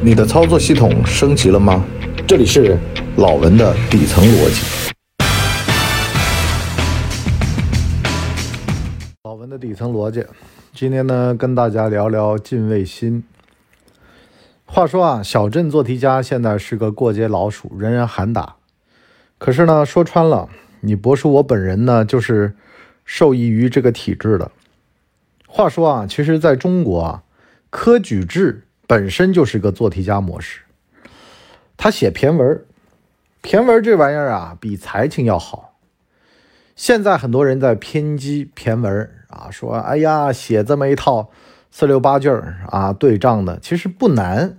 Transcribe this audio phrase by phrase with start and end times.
[0.00, 1.84] 你的操作系统升级了吗？
[2.24, 2.78] 这里是
[3.16, 4.92] 老文的底层逻辑。
[9.24, 10.24] 老文的底层逻辑，
[10.72, 13.24] 今天呢跟大家聊聊敬畏心。
[14.66, 18.54] 话说啊，小镇做题家现在是个过街老鼠，人人喊打。
[19.36, 20.48] 可是呢，说穿了，
[20.82, 22.54] 你博叔我本人呢，就是
[23.04, 24.52] 受益于这个体制的。
[25.48, 27.22] 话说啊，其实在中国啊，
[27.70, 30.62] 科举制本身就是个做题家模式。
[31.76, 32.64] 他写骈文，
[33.40, 35.76] 骈文这玩意儿啊，比才情要好。
[36.74, 41.30] 现在很多人在偏激骈文啊，说哎呀，写这么一套
[41.70, 42.28] 四六八句
[42.66, 44.58] 啊，对仗的，其实不难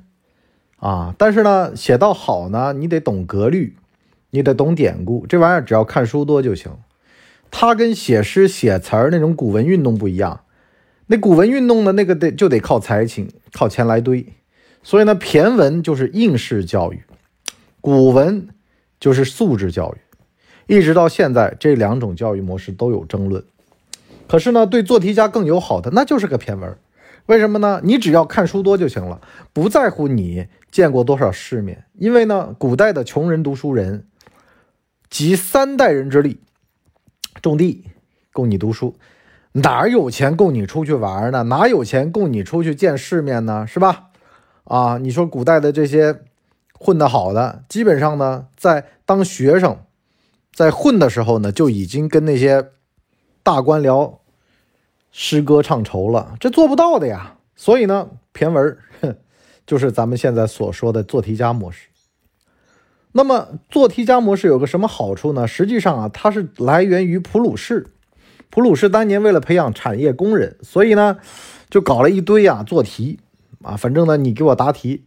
[0.77, 1.13] 啊。
[1.17, 3.75] 但是呢，写到好呢，你得懂格律。
[4.31, 6.71] 你得懂典故，这玩意儿只要看书多就行。
[7.49, 10.41] 它跟写诗写词儿那种古文运动不一样，
[11.11, 14.23] 那古文运动的那个得就得靠才情，靠钱来堆。
[14.83, 17.01] 所以呢，骈文就是应试教育，
[17.81, 18.47] 古文
[18.99, 19.97] 就是素质教育。
[20.67, 23.43] 一直到现在，这两种教育模式都有争论。
[24.27, 26.77] 可是呢，对做题家更友好的，那就是个骈文。
[27.25, 27.81] 为什么呢？
[27.83, 29.19] 你只要看书多就行了，
[29.51, 31.85] 不在乎你见过多少世面。
[31.97, 34.05] 因为呢，古代的穷人读书人。
[35.09, 36.39] 集三代人之力
[37.41, 37.83] 种地
[38.31, 38.95] 供你读书，
[39.53, 41.43] 哪有钱供你出去玩呢？
[41.43, 43.65] 哪有钱供你出去见世面呢？
[43.67, 44.09] 是吧？
[44.65, 46.21] 啊，你说古代的这些
[46.73, 49.79] 混得好的，基本上呢，在当学生，
[50.53, 52.69] 在混的时候呢，就已经跟那些
[53.41, 54.17] 大官僚
[55.11, 57.37] 诗歌唱愁了，这做不到的呀。
[57.55, 58.77] 所以呢，骈文
[59.65, 61.87] 就是咱们现在所说的做题家模式。
[63.11, 65.47] 那么做题家模式有个什么好处呢？
[65.47, 67.87] 实际上啊，它是来源于普鲁士。
[68.49, 71.17] 普鲁士当年为了培养产业工人，所以呢，
[71.69, 73.19] 就搞了一堆啊做题
[73.61, 75.05] 啊，反正呢，你给我答题，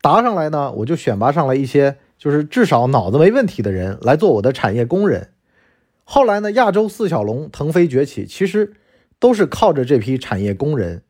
[0.00, 5.28] 答上来呢，我就选拔上来一些，就是至少脑子没问题的人来做我的产业工人。
[6.04, 8.74] 后来呢，亚洲四小龙腾飞崛起，其实
[9.18, 11.02] 都是靠着这批产业工人，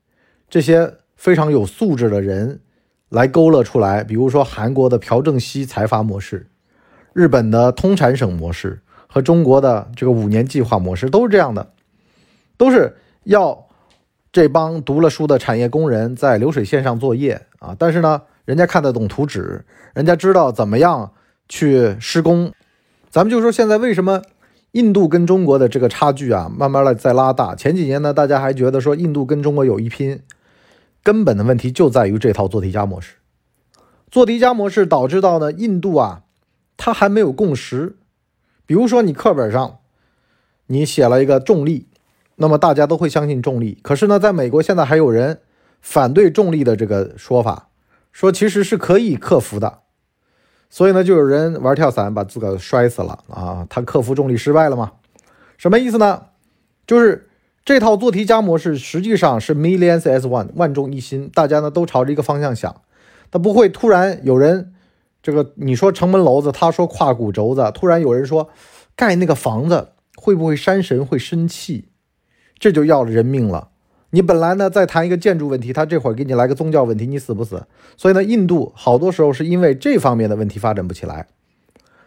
[0.51, 2.61] 这些非常有素质的人。
[3.09, 6.47] 来勾勒出来，比如说韩国的朴正熙财阀模式，
[7.13, 8.81] 日本的通产省模式
[9.13, 11.71] 和中国的这个五年计划模式都是这样的，
[12.57, 13.67] 都是要
[14.33, 17.77] 这帮读了书的产业工人在流水线上作业啊。
[17.79, 21.13] 但是呢，人家看得懂图纸，人家知道怎么样
[21.47, 22.51] 去施工。
[23.11, 24.23] 咱们就说现在为什么
[24.71, 27.55] 印度跟中国的这个差距啊，慢慢的在拉大。
[27.55, 30.21] 前几年呢，大家还觉得说印度跟中国有一拼。
[31.03, 33.17] 根本的问题就在于这套做题家模式，
[34.11, 36.23] 做题家模式导致到呢，印度啊，
[36.79, 37.97] 它还没有共识。
[38.73, 39.81] 比如说你课本上
[40.69, 41.89] 你写了一个重力，
[42.37, 43.79] 那么大家都会相信重力。
[43.83, 45.43] 可是呢，在美国现在还有人
[45.83, 47.69] 反对重力的这个说法，
[48.13, 49.81] 说其实是可以克服的。
[50.71, 54.93] 所以呢，就有人玩跳伞把自个摔死了啊，他克服重力失败了吗？
[55.59, 56.29] 什么意思呢？
[56.87, 57.29] 就是。
[57.67, 62.81] 这套做题家模式实际上是 millions as one，万众一心，大家呢都朝着一个方向想，
[63.31, 64.73] 他不会突然有人
[65.23, 68.51] 这个你说城门楼子，他说胯骨轴子，突然有人说
[68.97, 71.89] 盖那个房子会不会山神会生气，
[72.59, 73.69] 这就要了人命了。
[74.11, 77.67] 你本来呢在谈一个建筑问题，他这会儿给你来个宗教问题，你死不死？
[77.97, 81.29] 所以呢，印度好多时候是因为这方面的问题发展不起来。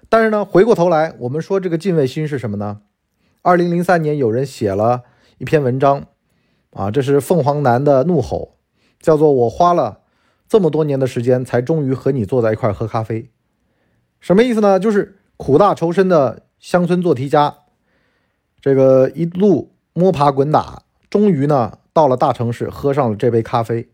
[0.10, 2.82] 但是呢，回过头来我们说这个敬畏心是什么呢？
[3.42, 5.04] 二零零三年有人写了。
[5.38, 6.06] 一篇文章，
[6.72, 8.56] 啊，这是凤凰男的怒吼，
[9.02, 10.00] 叫做“我花了
[10.48, 13.30] 这么多年的时间，才终于和你坐在一块喝咖啡”，
[14.20, 14.80] 什么意思呢？
[14.80, 17.56] 就是苦大仇深的乡村做题家，
[18.62, 23.90] 这个一路摸爬滚打，终于呢到了大城市，喝上了这杯咖啡。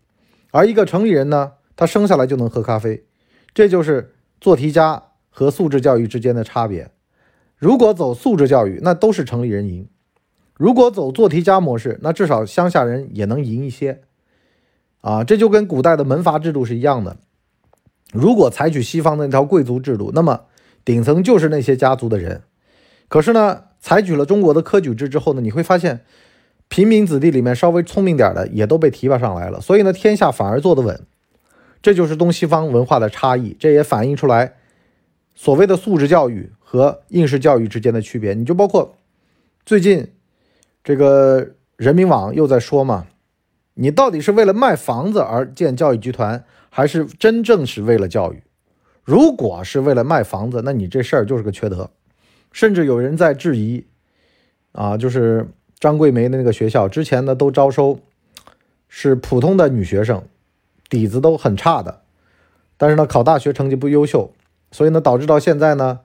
[0.52, 3.06] 而一个城里人呢，他生下来就能喝咖啡，
[3.54, 6.92] 这就是做题家和素质教育之间的差别。
[7.58, 9.88] 如果走素质教育，那都是城里人赢。
[10.56, 14.02] 如果走做题家模式，那至少乡下人也能赢一些，
[15.02, 17.18] 啊，这就跟古代的门阀制度是一样的。
[18.14, 20.46] 如果采取西方的那条贵族制度，那么
[20.86, 22.42] 顶层就是那些家族的人。
[23.08, 26.02] 可是呢，采取了中国的科举制之后呢，你会发现
[26.68, 31.02] 平民子弟里面稍微聪明点的也都被提拔上来了，所以呢，天下反而坐得稳。
[31.82, 34.54] 这就是东西方文化的差异，这也反映出来
[35.36, 38.34] 所谓的素质教育和应试教育之间的区别。
[38.34, 38.96] 你就包括
[39.66, 40.08] 最近。
[40.84, 41.48] 这个
[41.78, 43.06] 人民网又在说嘛，
[43.74, 48.44] 你到底是为了卖房子而建教育集团，还是真正是为了教育？
[49.04, 51.90] 如果是为了卖房子，那你这事儿就是个缺德。
[52.52, 53.86] 甚至有人在质疑，
[54.74, 55.48] 啊，就是
[55.80, 58.00] 张桂梅的那个学校之前呢都招收
[58.90, 60.24] 是普通的女学生，
[60.90, 62.02] 底子都很差的，
[62.78, 64.34] 但是呢，考大学成绩不优秀，
[64.70, 66.02] 所以呢，导致到现在呢，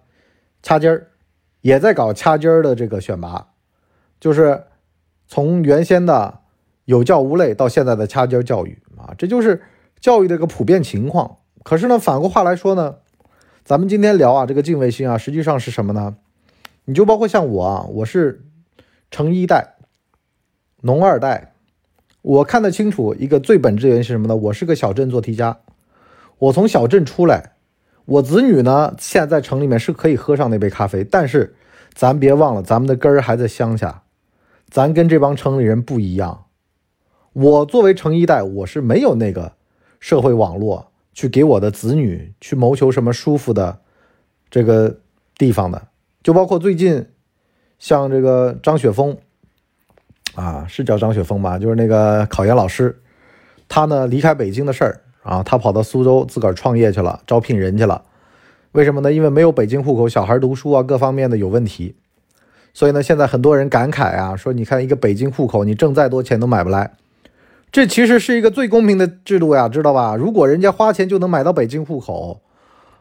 [0.63, 1.09] 掐尖儿，
[1.63, 3.49] 也在搞掐尖儿的这个选拔，
[4.21, 4.65] 就是
[5.27, 6.41] 从原先的
[6.87, 9.63] 有教无类到现在的掐尖教育啊，这就是
[10.01, 11.37] 教育的一个普遍情况。
[11.63, 12.97] 可是呢，反过话来说呢，
[13.65, 16.17] 咱们今天聊啊，这个敬畏心啊，实际上是什么呢？
[16.85, 18.45] 你就包括像我啊，我是
[19.11, 19.75] 城一代、
[20.83, 21.53] 农二代，
[22.23, 24.37] 我看得清楚一个最本质原因是什么呢？
[24.37, 25.59] 我是个小镇做题家。
[26.39, 27.55] 我从小镇出来，
[28.05, 31.57] 我子女呢现在在城里面是可以喝上那杯咖啡，但是
[31.93, 34.05] 咱别忘了，咱们的根儿还在乡下，
[34.71, 36.46] 咱跟这帮城里人不一样。
[37.37, 39.53] 我作为城一代，我是没有那个
[40.01, 43.81] 社会网络去给我的子女去谋求什么舒服的
[44.49, 45.01] 这个
[45.37, 45.89] 地方的，
[46.23, 47.07] 就包括最近
[47.79, 49.19] 像这个张雪峰
[50.35, 51.59] 啊，是叫张雪峰吧？
[51.59, 53.03] 就是那个考研老师，
[53.69, 55.03] 他呢离开北京的事儿。
[55.23, 58.05] 啊，他跑到苏州自个儿创业去了，招聘人去了。
[58.73, 59.13] 为什么呢？
[59.13, 61.97] 因为没有北京户口，小孩读书啊，各方面的有问题。
[62.73, 66.93] 所以呢，现在很多人感慨啊，说你看一个北京户口，你挣再多钱都买不来。
[67.71, 70.17] 这其实是一个最公平的制度呀，知道吧？
[70.17, 72.43] 如果人家花钱就能买到北京户口，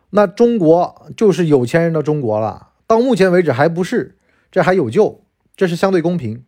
[0.09, 2.69] 那中国就是有钱人的中国了。
[2.87, 4.17] 到目前为止还不是，
[4.51, 5.21] 这还有救，
[5.55, 6.43] 这是相对公平。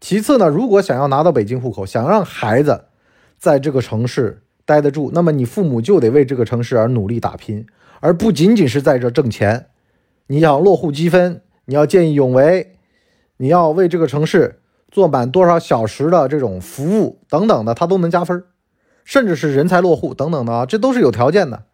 [0.00, 2.86] 其次呢，如果想要拿到北京户口，想让孩子
[3.38, 4.42] 在这个城市。
[4.68, 7.64] 待得住，那么你父母就得为这个城市而努力打拼，
[8.00, 9.66] 而不仅仅是在这挣钱。
[10.26, 12.72] 你要落户积分，你要见义勇为，
[13.36, 14.58] 你要为这个城市
[14.90, 18.44] 做满多少小时的这种服务等等的，他都能加分，
[19.04, 21.64] 甚至是人才落户等等的啊，这都是有条件的。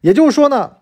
[0.00, 0.72] 也就是说呢，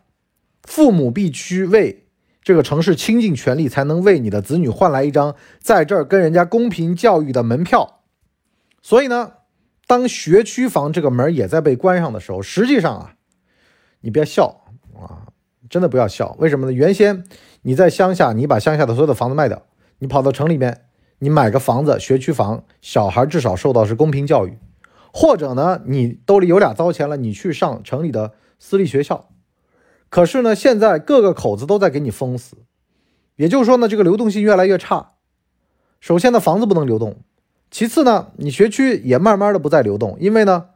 [0.63, 2.07] 父母必须为
[2.43, 8.01] 这个城市倾尽全力，才能为你的子女换来一张在这儿跟人家公平教育的门票。
[8.83, 9.33] 所以呢。
[9.89, 13.15] 当学区房这个门也在被关上的时候，实际上啊，
[14.01, 14.65] 你别笑
[14.97, 15.31] 啊，
[15.71, 16.35] 真的不要笑。
[16.41, 16.73] 为什么呢？
[16.73, 17.23] 原先
[17.63, 19.63] 你在乡下，你把乡下的所有的房子卖掉，
[20.01, 20.86] 你跑到城里面，
[21.19, 24.59] 你买个房子，学区房，小孩至少受到是公平教育，
[25.13, 29.29] 或者呢，你兜里有俩糟钱了，你去上城里的私立学校。
[30.09, 32.59] 可是呢，现在各个口子都在给你封死，
[33.37, 35.13] 也就是说呢，这个流动性越来越差。
[36.01, 37.17] 首先呢，房子不能流动。
[37.71, 40.67] 其次呢，你学区也慢慢的不再流动，因为呢，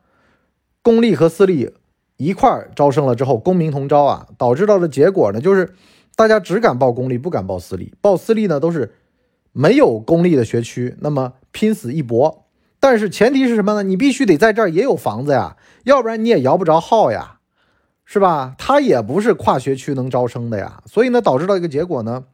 [0.83, 1.73] 公立和私立
[2.17, 5.75] 一块招生了之后，公民同招啊，导致到的结果呢，就是
[6.17, 8.93] 大家只敢报公立，不敢报私立，报私立呢都是
[9.53, 12.47] 没有公立的学区，那么拼死一搏。
[12.79, 13.83] 但是前提是什么呢？
[13.83, 17.39] 你必须得在这儿也有房子呀，要不然你也摇不着号呀，
[18.05, 18.55] 是吧？
[18.59, 22.25] 它也不是跨学区能招生的呀，所以呢，导致到一个结果呢，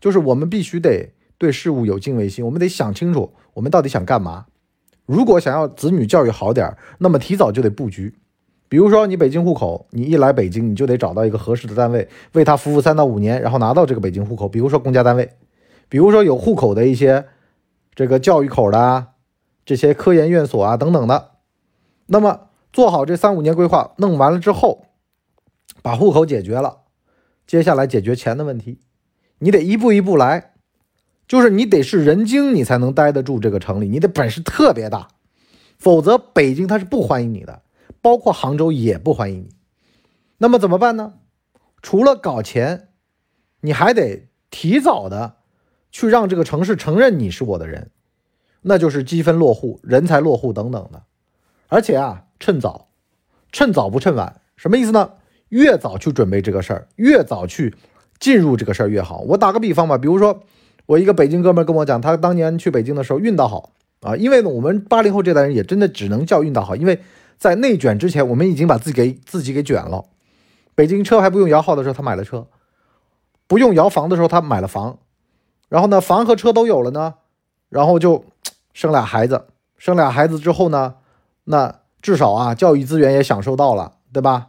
[0.00, 1.12] 就是我们必须得。
[1.38, 4.46] 对事物有敬畏心，我们得想清楚，我们到底想干嘛。
[5.04, 8.14] 如果想要子女教育好点儿，那么提早就得布局。
[8.70, 14.48] 比如说，你北京户口，你一来北京，你就得找到一个合适的单位，为他服务三到五年，然后拿到这个北京户口。
[14.48, 15.30] 比如说公家单位，
[15.88, 17.26] 比如说有户口的一些
[17.94, 19.08] 这个教育口的啊，
[19.64, 21.32] 这些科研院所啊等等的。
[22.06, 24.86] 那么做好这三五年规划，弄完了之后，
[25.82, 26.82] 把户口解决了，
[27.46, 28.80] 接下来解决钱的问题，
[29.38, 30.52] 你得一步一步来。
[31.28, 35.08] 就是你得是人精，你才能待得住这个城里，你的本事特别大，
[35.76, 37.62] 否则北京他是不欢迎你的，
[38.00, 39.48] 包括杭州也不欢迎你。
[40.38, 41.14] 那么怎么办呢？
[41.82, 42.90] 除了搞钱，
[43.62, 45.38] 你还得提早的
[45.96, 47.90] 去让这个城市承认你是我的人，
[48.60, 51.04] 那就是积分落户、人才落户等等的。
[51.68, 52.88] 而且啊，趁早，
[53.50, 55.12] 趁早不趁晚，什么意思呢？
[55.48, 57.74] 越早去准备这个事儿，越早去
[58.18, 59.20] 进入这个事儿越好。
[59.20, 60.42] 我打个比方吧，比如说。
[60.84, 63.72] 我一个北京哥们跟我讲，他当年去北京的时候运道好
[64.02, 67.00] 啊，因为呢，我们八零后这代人也真的只能叫运道好，因为
[67.38, 70.04] 在内卷之前，我们已经把自己给自己给卷了。
[70.76, 72.46] 北京车还不用摇号的时候，他买了车；
[73.48, 74.98] 不用摇房的时候，他买了房。
[75.68, 77.14] 然后呢，房和车都有了呢，
[77.68, 78.24] 然后就
[78.72, 79.46] 生俩孩子。
[79.76, 80.94] 生俩孩子之后呢，
[81.44, 84.46] 那至少啊，教育资源也享受到了，对吧？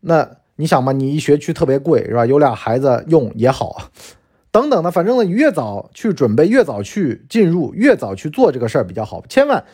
[0.00, 2.24] 那你想嘛，你一学区特别贵，是吧？
[2.24, 3.90] 有俩孩子用也好。
[4.50, 9.22] 等等的，反正呢，越早去准备，越早去进入，越早去做这个事儿比较好。
[9.28, 9.64] 千万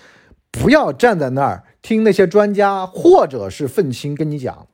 [0.50, 4.66] 不要站在那儿听那些专家或者是愤青跟你讲。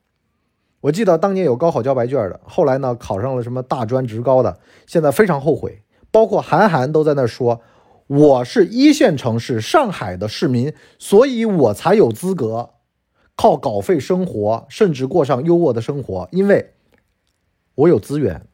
[0.80, 5.82] 我记得当年有高考交白卷的，后来呢考上了什么大专职高的，现在非常后悔。
[6.11, 7.61] 包括韩寒都在那说
[8.07, 12.71] ：“我是一线城市上海的市民，所以我才有资格
[13.37, 16.75] 靠稿费生活，甚至过上优渥的生活，因为
[17.75, 18.47] 我有资源。”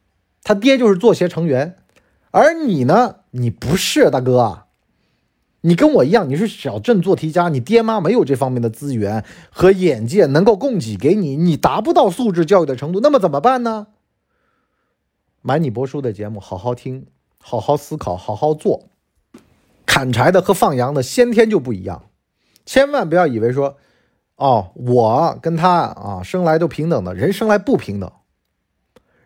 [0.45, 1.77] 他爹就是作协成员，
[2.31, 3.17] 而你呢？
[3.33, 4.67] 你不是大哥，
[5.63, 13.89] 你跟我一样，你是小镇做题家，你爹妈没有这方面的资源和眼界能够供给给你，你达不到素质教育的程度，那么怎么办呢？
[15.43, 17.07] 买你博叔的节目，好好听，
[17.49, 18.89] 好好思考，好好做。
[19.87, 22.07] 砍柴的和放羊的先天就不一样，
[22.65, 23.77] 千万不要以为说，
[24.35, 28.11] 哦，我跟他啊生来都平等的，人生来不平等。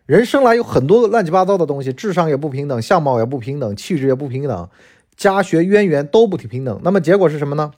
[0.05, 4.69] 人生来有很多乱七八糟的东西，智商也不平等，相貌也不平等，气质也不平等，
[5.15, 6.79] 家学渊源都不平等。
[6.83, 7.71] 那么结果是什么呢？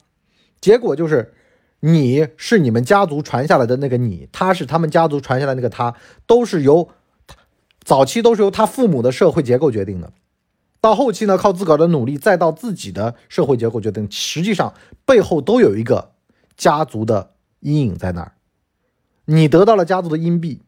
[0.60, 1.32] 结果就是
[1.80, 5.94] 你是你们家族传下来的那个你，他是他们家族传下来那个他，
[6.26, 6.90] 都是由
[7.82, 10.12] 早期都是由他父母的社会结构决定的，
[10.84, 14.06] 到后期呢靠自个儿的努力，再到自己的社会结构决定。
[14.10, 14.74] 实际上
[15.06, 16.10] 背后都有一个
[16.58, 18.32] 家族的阴影在那儿，
[19.24, 20.60] 你得到了家族的荫庇。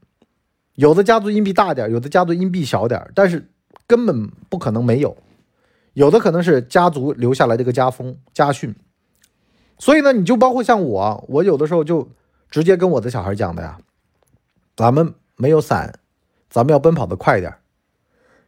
[0.77, 3.51] 有的家族阴币大点有的家族阴币小点但是
[3.87, 5.15] 根本不可能没有。
[5.93, 8.75] 有的可能是家族留下来的一个家风家训。
[9.79, 12.09] 所以呢，你就包括像我，我有的时候就
[12.51, 13.77] 直接跟我的小孩讲的呀，
[14.75, 15.99] 咱们没有伞，
[16.49, 17.55] 咱们要奔跑的快一点。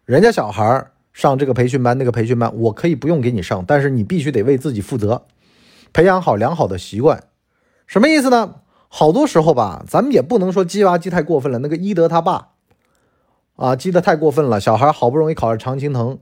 [0.06, 5.22] 人家小孩上这个培训班那个培训班，我可以不用给你上，但是你必须得为自己负责，
[5.92, 7.24] 培养好良好的习惯。
[7.86, 8.56] 什么意思呢？
[8.88, 11.58] 好多时候吧，咱们也不能说鸡娃鸡太过分了。
[11.58, 12.48] 那个伊德他爸，
[13.56, 14.58] 啊，鸡的太过分了。
[14.58, 16.18] 小孩好不容易考上常青藤，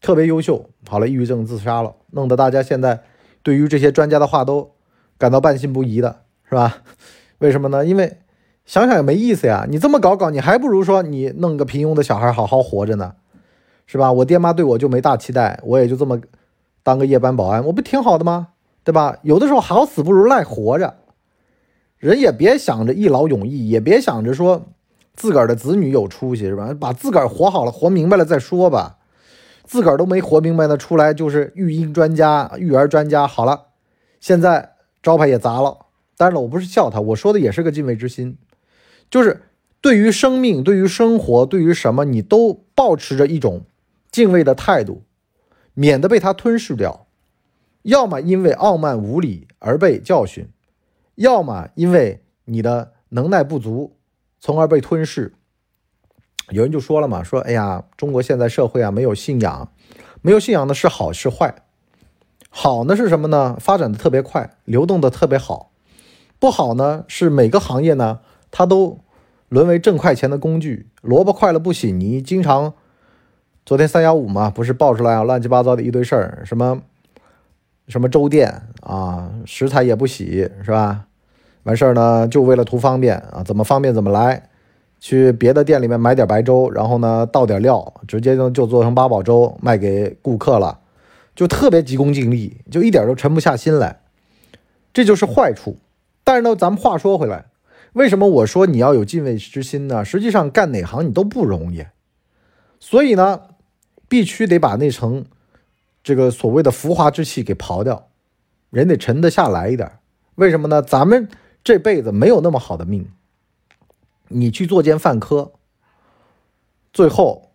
[0.00, 3.02] 特别优秀，好了，抑郁症自杀了，弄得大家现在
[3.42, 4.72] 对于这些专家的话都
[5.16, 6.78] 感到半信不疑的，是吧？
[7.38, 7.86] 为什么呢？
[7.86, 8.18] 因为
[8.66, 9.64] 想想也没意思呀。
[9.68, 13.14] 你这么搞搞，你还不如说你弄个平庸的小孩好好活着呢，
[13.90, 14.12] 是吧？
[14.12, 16.20] 我爹妈对我就没大期待，我也就这么
[16.82, 18.48] 当个夜班保安，我不挺好的吗？
[18.84, 19.18] 对吧？
[19.22, 20.94] 有的时候好死不如赖活着。
[21.96, 24.66] 人也别想着一劳永逸，也别想着说
[25.14, 26.72] 自个儿的子女有出息，是吧？
[26.78, 28.98] 把自个儿活好了、活明白了再说吧。
[29.64, 33.26] 自个儿都没活明白呢，出来就是育婴专家、育儿专家。
[33.26, 33.68] 好了，
[34.20, 35.86] 现在招牌也砸了。
[36.16, 38.38] 当然了，我不是笑他，我说的也是个敬畏之心，
[39.10, 39.42] 就是
[39.80, 43.62] 对于生命、对于生活、对于什么，你都保持着一种
[44.18, 45.04] 敬畏的态度，
[45.74, 47.06] 免得被他吞噬掉。
[47.82, 50.48] 要么因为傲慢无礼而被教训。
[51.14, 53.96] 要么因为你的能耐不足，
[54.40, 55.34] 从而被吞噬。
[56.50, 59.72] 有人就说了嘛，说哎呀，中国现在社会啊，没有信仰，
[60.20, 61.54] 没有信仰的是好是坏？
[62.50, 63.56] 好呢是什么呢？
[63.60, 65.70] 发展的特别快，流动的特别好。
[66.40, 68.18] 不好呢是每个行业呢，
[68.50, 68.98] 它都
[69.48, 70.88] 沦为挣快钱的工具。
[71.02, 72.74] 萝卜快了不洗泥，经常
[73.68, 76.80] 昨天三幺五嘛，不是爆出来啊，乱七八糟的一堆事儿，什么
[77.86, 81.04] 什么粥店啊，食材也不洗，是吧？
[81.64, 84.48] 完事儿呢，就为了图方便啊，怎么方便怎么来，
[84.98, 90.78] 去别的店里面买点白粥，然后呢倒点料，直接就就做成八宝粥卖给顾客了，
[91.34, 94.00] 就特别急功近利，就一点都沉不下心来，
[94.94, 95.76] 这就是坏处。
[96.24, 97.44] 但是呢，咱们话说回来，
[97.92, 100.02] 为什么我说你要有敬畏之心呢？
[100.02, 101.84] 实际上干哪行你都不容易，
[102.80, 103.42] 所以呢，
[104.08, 105.24] 必须得把那层
[106.02, 108.08] 这个所谓的浮华之气给刨掉，
[108.70, 109.90] 人得沉得下来一点。
[110.34, 110.82] 为什么呢？
[110.82, 111.28] 咱们。
[111.64, 113.10] 这辈子没有那么好的命，
[114.28, 115.52] 你去作奸犯科，
[116.94, 117.50] 最后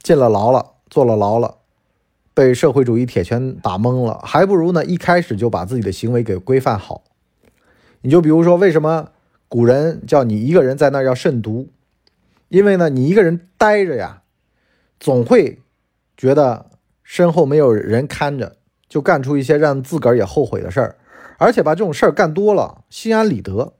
[0.00, 1.58] 进了牢了，坐了牢了，
[2.32, 7.02] 被社会主义铁拳打懵了，还不如呢一开始就把自己的行为给规范好。
[8.00, 9.10] 你就比如说，为什么
[9.46, 11.68] 古人叫你一个人在那要慎独？
[12.48, 14.22] 因为呢，你一个人待着呀，
[15.00, 15.60] 总会
[16.16, 16.70] 觉得
[17.02, 18.56] 身后没有人看着，
[18.88, 20.96] 就干出一些让自个儿也后悔的事儿。
[21.36, 23.74] 而且把这种事儿干多了，心安理得。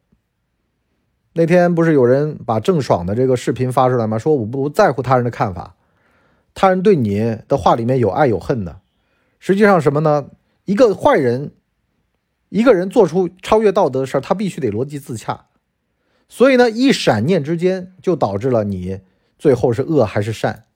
[1.33, 4.17] 那天不是有人把郑爽的这个视频发出来吗？
[4.19, 5.75] 说我不在乎他人的看法，
[6.55, 8.81] 他人对你的话里面有爱有恨的。
[9.41, 10.31] 实际上什么呢？
[10.65, 11.53] 一个坏人，
[12.49, 15.47] 一个人做出超越道德的事儿，他必须得逻辑自洽。
[16.29, 19.01] 所以呢，一闪念之间就导致了你
[19.39, 20.67] 最后是恶还是善。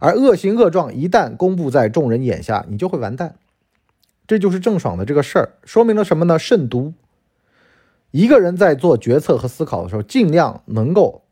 [0.00, 3.36] 而恶行恶状一旦公布在众人眼下，你就会完蛋。
[4.26, 6.38] 这就是郑爽的这个事儿，说明了什么呢？
[6.38, 6.92] 慎独。
[8.10, 11.22] 一个人在做决策和思考的时候，尽量能够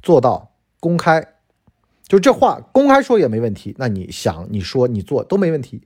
[0.00, 1.34] 做到公开。
[2.06, 5.82] 就这话公开说也没问题，那你想、你说、你做都没问题。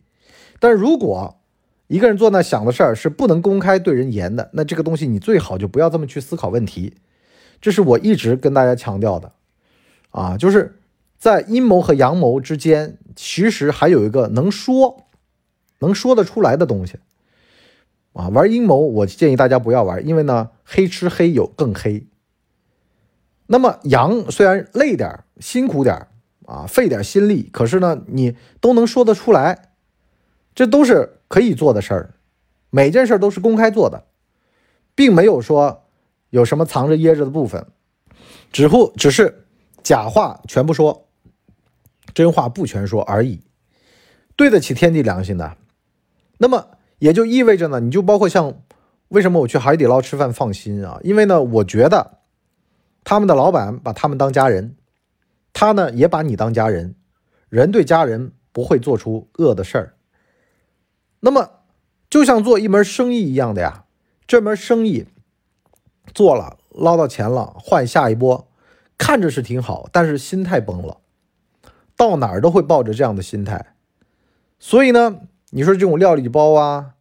[0.59, 1.41] 但如果
[1.87, 6.95] 一个人做那想的事儿是不能公开对人言的，那这个东西你最好就不要这么去思考问题。
[7.61, 9.33] 这是我一直跟大家强调的
[10.11, 10.80] 啊，就是
[11.21, 15.07] 在阴谋和阳谋之间，其实还有一个能说。
[15.83, 16.99] 能说得出来的东西，
[18.13, 22.07] 啊，玩阴谋，我建议大家不要玩，因为呢，黑吃黑有更黑。
[23.47, 26.09] 那么阳虽然累点辛苦点
[26.45, 29.71] 啊，费点心力，可是呢，你都能说得出来，
[30.55, 32.15] 这都是可以做的事儿，
[32.69, 34.05] 每件事都是公开做的，
[34.95, 35.85] 并没有说
[36.29, 37.67] 有什么藏着掖着的部分，
[38.53, 39.47] 只不只是
[39.83, 41.09] 假话全不说，
[42.15, 43.41] 真话不全说而已，
[44.37, 45.57] 对得起天地良心的。
[46.39, 48.63] 那么也就意味着呢，你就包括像
[49.09, 50.99] 为什么我去海底捞吃饭放心啊？
[51.03, 52.19] 因为呢，我觉得
[53.05, 54.77] 他们的老板把他们当家人，
[55.53, 56.95] 他呢也把你当家人，
[57.49, 59.95] 人对家人不会做出恶的事儿。
[61.21, 61.51] 那么，
[62.09, 63.85] 就像做一门生意一样的呀，
[64.27, 65.07] 这门生意
[66.15, 68.49] 做了捞到钱了，换下一波，
[68.97, 71.00] 看着是挺好，但是心态崩了，
[72.01, 73.75] 到哪儿都会抱着这样的心态。
[74.59, 76.95] 所以呢，你说这种料理包啊，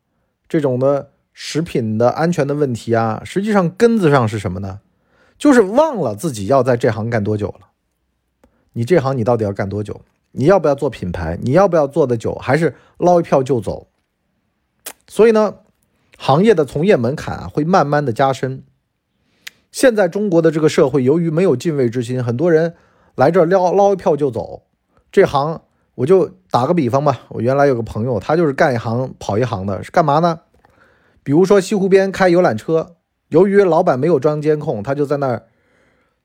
[0.50, 4.82] 这种的食品的安全的问题啊，实际上根子上是什么呢？
[5.38, 7.68] 就是忘了自己要在这行干多久了。
[8.74, 10.02] 你这行你到底要干多久？
[10.34, 11.40] 你要不要做品牌？
[11.42, 12.36] 你要不要做的久？
[12.36, 13.88] 还是捞一票就走？
[15.08, 15.60] 所以呢，
[16.18, 18.66] 行业的从业门槛啊会慢慢的加深。
[19.72, 22.76] 现在中国的这个社会，由于没有敬畏之心，很多人
[23.16, 24.64] 来这儿捞捞一票就走。
[25.12, 25.62] 这行
[25.96, 30.40] 我就打个比方吧，我原来有个朋友，他就是干一行跑一行的，是干嘛呢？
[31.24, 32.96] 比如说西湖边开游览车，
[33.28, 35.44] 由于老板没有装监控，他就在那儿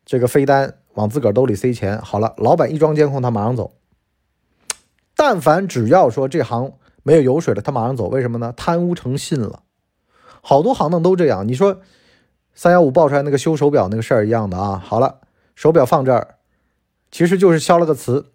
[0.04, 1.98] 这个飞单往自个儿兜里塞钱。
[2.00, 3.72] 好了，老板一装监控，他马上走。
[5.16, 6.72] 但凡只要说这行。
[7.06, 8.54] 没有油水了，他马上走，为什么呢？
[8.56, 9.60] 贪污成性了，
[10.40, 11.46] 好多行当都这样。
[11.46, 11.82] 你说
[12.54, 14.82] 三幺五爆出来那个修手表那个事儿一样的啊。
[14.82, 15.18] 好了，
[15.54, 16.36] 手表放这儿，
[17.10, 18.32] 其实就是消了个磁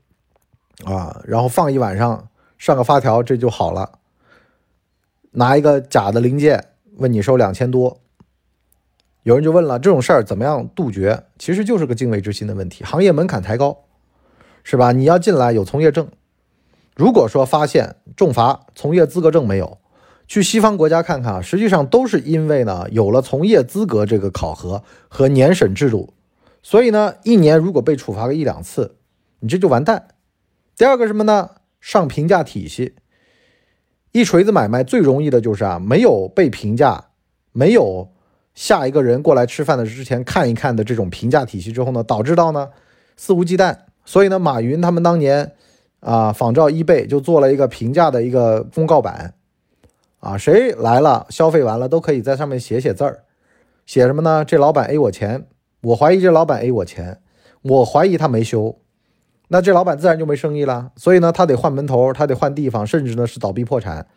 [0.86, 4.00] 啊，然后放一晚上，上个发条，这就好了。
[5.31, 8.00] 拿一个假的零件问你收两千多，
[9.24, 11.25] 有人就问了，这种事儿怎么样杜绝？
[11.38, 13.77] 其实就是个敬畏之心的问题，行业门槛抬高，
[14.63, 14.91] 是吧？
[14.91, 16.07] 你要进来有从业证。
[16.95, 19.77] 如果说发现重罚，从业资格证没有，
[20.27, 26.13] 去西方国家看看啊，实际上都是因为呢有了从业资格这个考核和年审制度，
[26.63, 28.96] 所以呢一年如果被处罚个一两次，
[29.39, 30.07] 你这就完蛋。
[30.79, 31.50] 第二个什么呢？
[31.81, 32.96] 上评价体系，
[34.13, 37.07] 一锤子买卖最容易的就是啊没有被评价，
[37.51, 38.13] 没有
[38.55, 42.70] 下一个人过来吃饭的之前看一看的这种评价体系之后呢，导致到呢
[43.18, 43.75] 肆无忌惮。
[44.05, 45.51] 所以呢马云他们当年。
[46.00, 49.33] 啊，仿照易贝就做了一个评价的一个公告板，
[50.22, 53.25] 啊，谁来了消费完了都可以在上面写写字儿，
[53.85, 54.46] 写什么呢？
[54.46, 55.46] 这老板 A 我钱，
[55.81, 57.20] 我怀疑这老板 A 我钱，
[57.63, 58.79] 我怀疑他没修，
[59.50, 60.92] 那这老板自然就没生意了。
[60.96, 64.07] 所以呢，他得换门头，他得换地方，甚至呢是倒闭破产。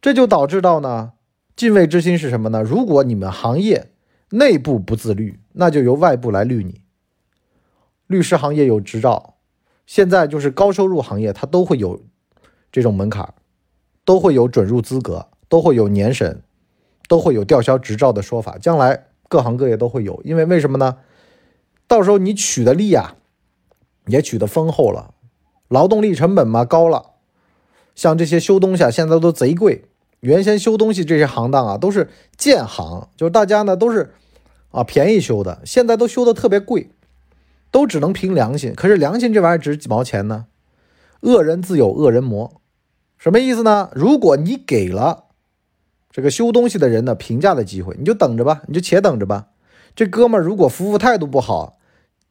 [0.00, 1.12] 这就导致到呢，
[1.56, 2.62] 敬畏之心是什么呢？
[2.62, 3.90] 如果你们行业
[4.30, 6.82] 内部不自律，那就由外部来律你。
[8.06, 9.34] 律师行业有执照。
[9.86, 12.02] 现在就是高收入行业，它都会有
[12.72, 13.34] 这种门槛，
[14.04, 16.42] 都会有准入资格，都会有年审，
[17.08, 18.56] 都会有吊销执照的说法。
[18.58, 20.96] 将来各行各业都会有，因为为什么呢？
[21.86, 23.16] 到时候你取的利啊，
[24.06, 25.14] 也取得丰厚了，
[25.68, 27.12] 劳动力成本嘛高了。
[27.94, 29.84] 像这些修东西啊，现在都贼贵。
[30.20, 34.14] 原先修东西这些行当啊，都是建行，就是大家呢都是
[34.70, 36.90] 啊便宜修的，现在都修的特别贵。
[37.70, 40.46] 都只能凭良心，可是良心这玩意儿值几毛钱呢？
[41.22, 42.60] 恶人自有恶人磨，
[43.18, 43.90] 什么意思呢？
[43.92, 45.24] 如果你给了
[46.08, 49.48] 这个修东西的人呢评价的机会，你就等着吧，你就且等着吧。
[49.96, 51.73] 这哥们儿如果服务态度不好，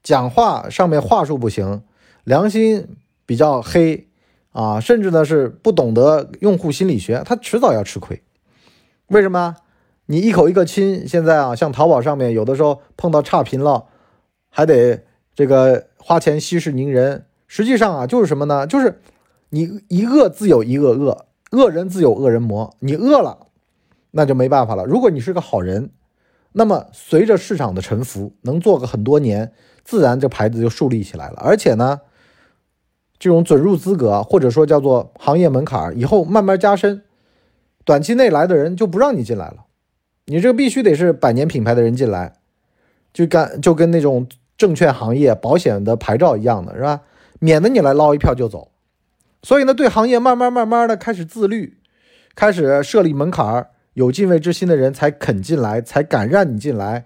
[0.03, 1.81] 讲话上面话术不行，
[2.23, 2.87] 良心
[3.25, 4.07] 比较黑
[4.51, 8.21] 啊，甚至呢是不懂得用户心理学，他迟早要吃亏。
[9.07, 9.55] 为什么？
[10.05, 13.85] 你一口一个亲，现在啊，像淘宝上面有的时候碰到差评了，
[14.49, 15.05] 还得。
[15.35, 18.67] 这个花钱息事宁人，实际上啊，就是什么呢？
[18.67, 19.01] 就是
[19.49, 22.75] 你一恶自有一恶恶，恶人自有恶人磨。
[22.77, 23.47] 你恶了，
[24.11, 24.85] 那就没办法了。
[24.85, 25.89] 如果你是个好人，
[26.53, 29.51] 那么随着市场的沉浮，能做个很多年，
[29.83, 31.35] 自然这牌子就树立起来了。
[31.37, 32.01] 而且呢，
[33.19, 37.03] 这种准入资格或者说叫做行业门槛，以后慢慢加深，
[37.83, 39.65] 短期内来的人就不让你进来了。
[40.25, 42.33] 你这个必须得是百年品牌的人进来，
[43.13, 44.27] 就干就跟那种。
[44.55, 47.01] 证券行业、保险的牌照一样的是吧？
[47.39, 48.69] 免得你来捞一票就走。
[49.41, 51.79] 所以呢，对行业慢慢慢慢的开始自律，
[52.35, 57.05] 开始设立门槛儿，有敬畏之心的人才肯进来，才敢让你进来，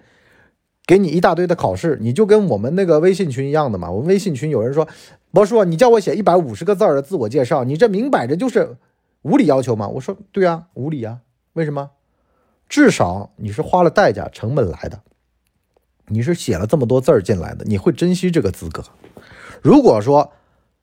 [0.85, 1.97] 给你一大堆的考试。
[2.01, 3.91] 你就跟我们那个微信群一样的嘛。
[3.91, 4.87] 我们微信群有人说
[5.31, 8.77] ：“博叔，你叫我写一百五十个字的自我介绍，你这明摆着就是
[9.21, 11.19] 无理要求嘛。”我说：“对啊，无理啊。
[11.53, 11.91] 为什么？
[12.69, 15.01] 至少你是花了代价、成本来的。”
[16.09, 18.81] 你是写了这么多字儿进来的，你会珍惜这个资格。
[19.61, 20.31] 如果说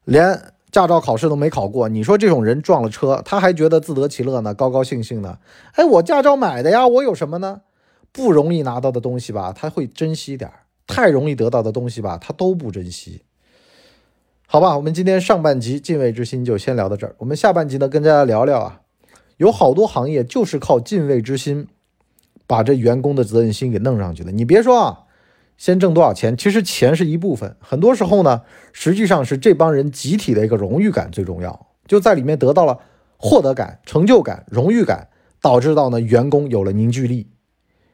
[0.05, 5.39] 连驾照考试都没考过，你说这种人撞了车，他还觉得自得其乐呢，高高兴兴的。
[5.75, 7.61] 哎，我驾照买的呀，我有什么呢？
[8.11, 13.23] 不容易拿到的东西吧，他会珍惜点儿；太容易得到的东西吧，他都不珍惜。
[14.49, 17.15] 好吧，我们今天上半集敬畏之心就先聊到这儿。
[17.19, 18.81] 我们下半集呢，跟大家聊聊啊，
[19.37, 21.69] 有好多行业就是靠敬畏之心，
[22.49, 24.33] 把这员工的责任心给弄上去的。
[24.33, 25.04] 你别说啊，
[25.57, 32.79] 先挣多少钱，其实钱是一部分，很多时候呢，实际上是这帮人集体的一个荣誉感最重要，就在里面得到了
[33.17, 35.09] 获得感、成就感、荣誉感，
[35.41, 37.29] 导致到呢员工有了凝聚力，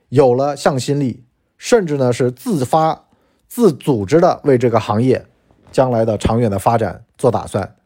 [0.09, 1.25] 有了向心力，
[1.59, 3.07] 甚至呢是自发、
[3.46, 5.27] 自组织的为这个行业。
[5.73, 7.77] 将来的长远的发展做打算，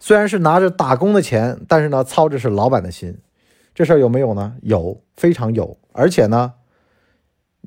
[0.00, 3.18] 虽然是拿着打工的钱，但是呢，操着是老板的心，
[3.74, 4.54] 这事儿有没有呢？
[4.62, 5.76] 有，非常有。
[5.92, 6.54] 而且呢，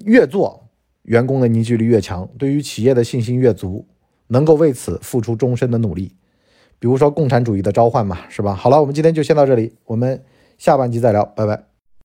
[0.04, 0.61] 越做
[1.04, 3.86] 员工的凝聚力越强，对于企业的信心越足，
[4.28, 6.14] 能够为此付出终身的努力。
[6.80, 8.56] 比如说共产主义的召唤嘛，是吧？
[8.56, 10.24] 好了，我们今天就先到这里，我们
[10.58, 11.71] 下半集再聊，拜拜。